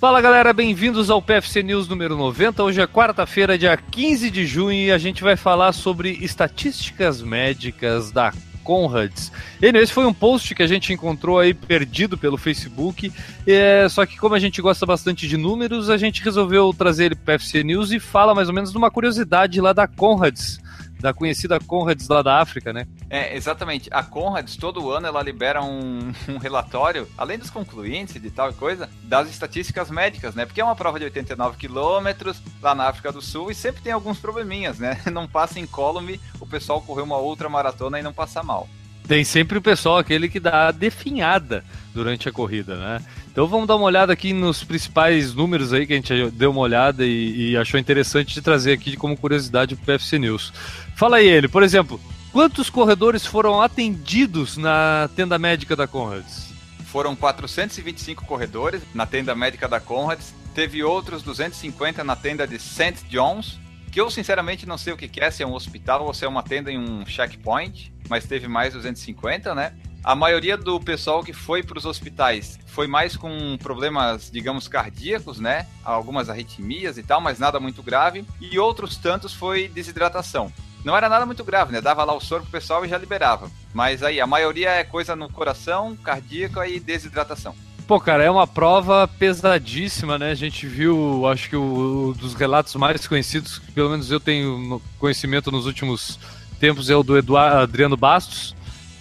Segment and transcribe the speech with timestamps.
[0.00, 2.62] Fala galera, bem-vindos ao PFC News número 90.
[2.62, 8.12] Hoje é quarta-feira, dia 15 de junho, e a gente vai falar sobre estatísticas médicas
[8.12, 8.32] da
[8.62, 9.32] Conrads.
[9.60, 13.12] Esse foi um post que a gente encontrou aí perdido pelo Facebook.
[13.44, 17.16] É, só que como a gente gosta bastante de números, a gente resolveu trazer ele
[17.16, 20.60] para o PFC News e fala mais ou menos de uma curiosidade lá da Conrads
[21.00, 22.86] da conhecida Conrads lá da África, né?
[23.08, 23.88] É, exatamente.
[23.92, 28.52] A Conrads, todo ano, ela libera um, um relatório, além dos concluintes e de tal
[28.52, 30.44] coisa, das estatísticas médicas, né?
[30.44, 33.92] Porque é uma prova de 89 quilômetros lá na África do Sul e sempre tem
[33.92, 35.00] alguns probleminhas, né?
[35.12, 38.68] Não passa em column, o pessoal correu uma outra maratona e não passa mal.
[39.06, 43.04] Tem sempre o pessoal aquele que dá a definhada durante a corrida, né?
[43.38, 46.58] Então vamos dar uma olhada aqui nos principais números aí que a gente deu uma
[46.58, 50.52] olhada e, e achou interessante de trazer aqui como curiosidade para o PFC News.
[50.96, 52.00] Fala aí ele, por exemplo,
[52.32, 56.48] quantos corredores foram atendidos na tenda médica da Conrads?
[56.86, 63.04] Foram 425 corredores na tenda médica da Conrads, teve outros 250 na tenda de St.
[63.08, 63.60] John's,
[63.92, 66.28] que eu sinceramente não sei o que é, se é um hospital ou se é
[66.28, 69.72] uma tenda em um checkpoint mas teve mais 250, né?
[70.04, 75.40] A maioria do pessoal que foi para os hospitais foi mais com problemas, digamos, cardíacos,
[75.40, 75.66] né?
[75.84, 78.24] Algumas arritmias e tal, mas nada muito grave.
[78.40, 80.52] E outros tantos foi desidratação.
[80.84, 81.80] Não era nada muito grave, né?
[81.80, 83.50] Dava lá o soro pro pessoal e já liberava.
[83.74, 87.54] Mas aí, a maioria é coisa no coração, cardíaca e desidratação.
[87.86, 90.30] Pô, cara, é uma prova pesadíssima, né?
[90.30, 95.50] A gente viu, acho que o, dos relatos mais conhecidos, pelo menos eu tenho conhecimento
[95.50, 96.18] nos últimos
[96.60, 98.54] tempos é o do Eduardo Adriano Bastos,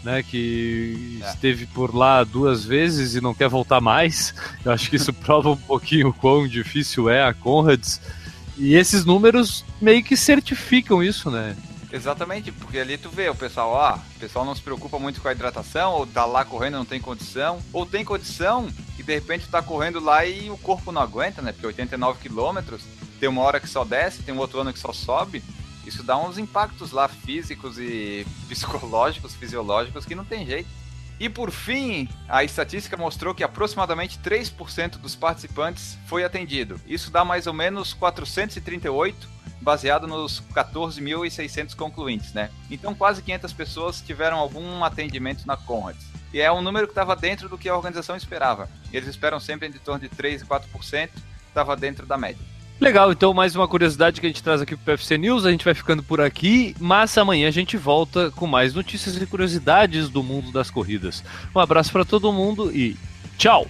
[0.03, 1.30] né, que é.
[1.30, 4.34] esteve por lá duas vezes e não quer voltar mais.
[4.64, 8.00] Eu acho que isso prova um pouquinho o quão difícil é a Conrads.
[8.58, 11.56] E esses números meio que certificam isso, né?
[11.92, 15.28] Exatamente, porque ali tu vê o pessoal, ó, o pessoal não se preocupa muito com
[15.28, 18.68] a hidratação, ou tá lá correndo não tem condição, ou tem condição
[19.00, 21.53] e de repente tá correndo lá e o corpo não aguenta, né?
[21.53, 22.81] Porque 89 quilômetros,
[23.20, 25.42] tem uma hora que só desce, tem um outro ano que só sobe,
[25.88, 30.69] isso dá uns impactos lá físicos e psicológicos, fisiológicos que não tem jeito.
[31.19, 36.79] E por fim, a estatística mostrou que aproximadamente 3% dos participantes foi atendido.
[36.85, 39.28] Isso dá mais ou menos 438,
[39.62, 42.51] baseado nos 14.600 concluintes, né?
[42.69, 46.06] Então quase 500 pessoas tiveram algum atendimento na Conrads.
[46.31, 48.69] E é um número que estava dentro do que a organização esperava.
[48.94, 51.09] Eles esperam sempre em torno de 3 e 4%,
[51.47, 52.56] estava dentro da média.
[52.79, 55.65] Legal, então mais uma curiosidade que a gente traz aqui pro PFC News, a gente
[55.65, 60.21] vai ficando por aqui, mas amanhã a gente volta com mais notícias e curiosidades do
[60.21, 61.23] mundo das corridas.
[61.55, 62.95] Um abraço para todo mundo e
[63.35, 63.65] tchau!